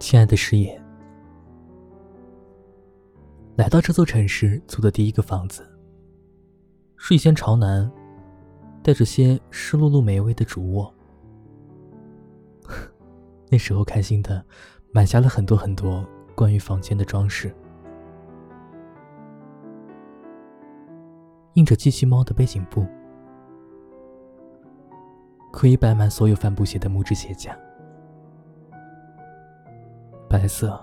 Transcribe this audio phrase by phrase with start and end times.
[0.00, 0.80] 亲爱的师爷，
[3.54, 5.62] 来到这座城市租的第一个房子，
[6.96, 7.88] 是一间朝南、
[8.82, 10.92] 带着些湿漉漉霉味的主卧。
[13.52, 14.42] 那时候开心的
[14.90, 16.04] 买下了很多很多
[16.34, 17.54] 关于房间的装饰，
[21.52, 22.86] 印着机器猫的背景布，
[25.52, 27.54] 可以摆满所有帆布鞋的木质鞋架。
[30.30, 30.80] 白色、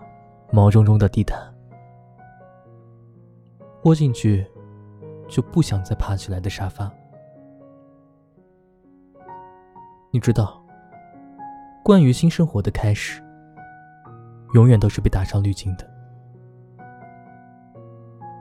[0.51, 1.41] 毛茸茸的地毯，
[3.85, 4.45] 窝进去
[5.29, 6.91] 就不想再爬起来的沙发。
[10.11, 10.61] 你知道，
[11.81, 13.23] 关于新生活的开始，
[14.53, 15.89] 永远都是被打上滤镜的，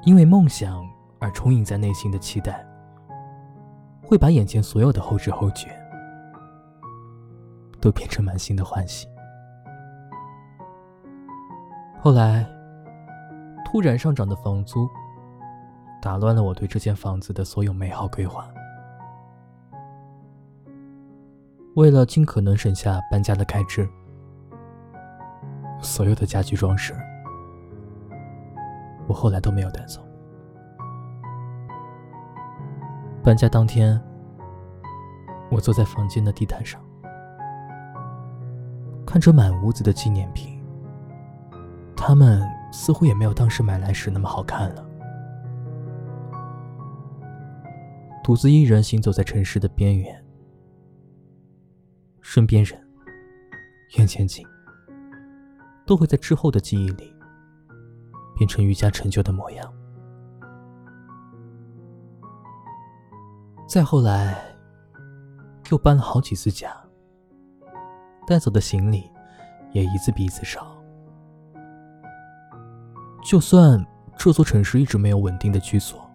[0.05, 0.85] 因为梦想
[1.21, 2.67] 而充盈在内心的期待，
[4.03, 5.69] 会把眼前所有的后知后觉
[7.81, 9.07] 都变成满心的欢喜。
[12.07, 12.47] 后来，
[13.65, 14.89] 突然上涨的房租，
[16.01, 18.49] 打乱了我对这间房子的所有美好规划。
[21.75, 23.89] 为了尽可能省下搬家的开支，
[25.81, 26.95] 所有的家具装饰，
[29.09, 30.01] 我后来都没有带走。
[33.21, 34.01] 搬家当天，
[35.51, 36.81] 我坐在房间的地毯上，
[39.05, 40.56] 看着满屋子的纪念品。
[42.07, 42.41] 他们
[42.71, 44.87] 似乎也没有当时买来时那么好看了。
[48.23, 50.25] 独自一人行走在城市的边缘，
[52.21, 52.81] 身边人、
[53.99, 54.47] 眼前景，
[55.85, 57.13] 都会在之后的记忆里
[58.37, 59.75] 变成愈加陈旧的模样。
[63.67, 64.41] 再后来，
[65.73, 66.73] 又搬了好几次家，
[68.29, 69.11] 带走的行李
[69.73, 70.76] 也一次比一次少。
[73.27, 73.85] 就算
[74.17, 76.09] 这座城市一直没有稳定的居所，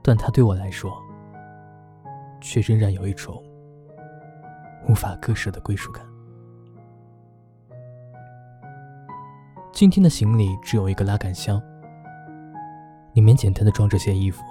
[0.00, 0.96] 但它对我来说，
[2.40, 3.42] 却仍然有一种
[4.88, 6.06] 无法割舍的归属感。
[9.72, 11.60] 今天的行李只有一个拉杆箱，
[13.14, 14.44] 里面简单的装着些衣服，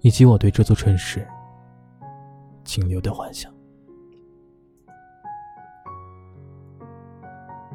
[0.00, 1.24] 以及我对这座城市
[2.64, 3.55] 仅留的幻想。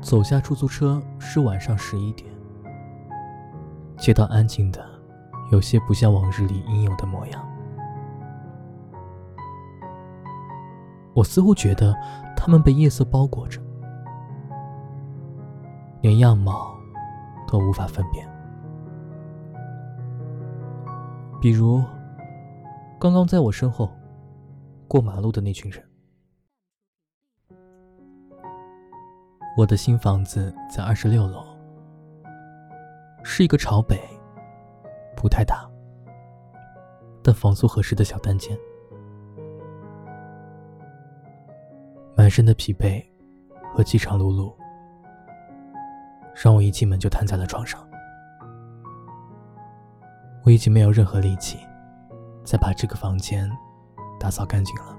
[0.02, 2.30] 走下出租车是晚上十一点，
[3.98, 4.84] 街道安静的，
[5.52, 7.48] 有些不像往日里应有的模样。
[11.14, 11.96] 我似乎觉得
[12.36, 13.62] 他们被夜色包裹着，
[16.02, 16.76] 连样貌
[17.48, 18.28] 都无法分辨。
[21.40, 21.84] 比如，
[23.00, 23.90] 刚刚在我身后
[24.88, 25.91] 过马路的那群人。
[29.58, 31.46] 我的新房子在二十六楼，
[33.22, 34.00] 是一个朝北、
[35.16, 35.70] 不太大，
[37.22, 38.58] 但房租合适的小单间。
[42.16, 43.04] 满身的疲惫
[43.74, 44.54] 和饥肠辘辘，
[46.34, 47.86] 让我一进门就瘫在了床上。
[50.44, 51.60] 我已经没有任何力气
[52.44, 53.52] 再把这个房间
[54.18, 54.98] 打扫干净了，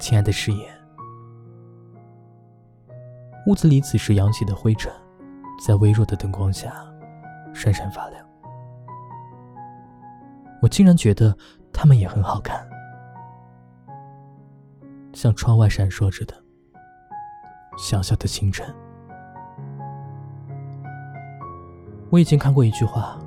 [0.00, 0.79] 亲爱的师爷。
[3.50, 4.92] 屋子里此时扬起的灰尘，
[5.66, 6.72] 在微弱的灯光下
[7.52, 8.24] 闪闪发亮。
[10.62, 11.36] 我竟然觉得
[11.72, 12.64] 它们也很好看，
[15.12, 16.34] 像窗外闪烁着的
[17.76, 18.72] 小小的星辰。
[22.08, 23.18] 我以前看过一句话：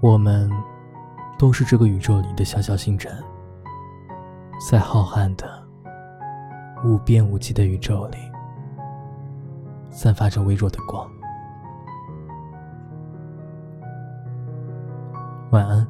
[0.00, 0.50] 我们
[1.38, 3.12] 都是这个宇宙里的小小星辰，
[4.70, 5.65] 在浩瀚的。
[6.86, 8.16] 无边无际的宇宙里，
[9.90, 11.10] 散发着微弱的光。
[15.50, 15.84] 晚安，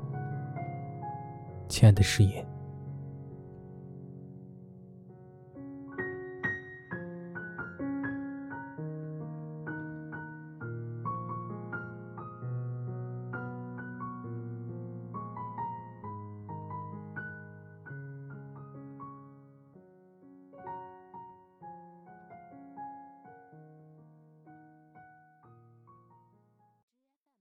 [1.68, 2.42] 亲爱的师爷。